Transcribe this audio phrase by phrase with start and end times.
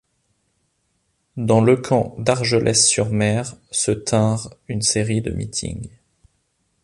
[1.37, 5.91] Dans le camp d'Argelès-sur-Mer se tinrent une série de meetings.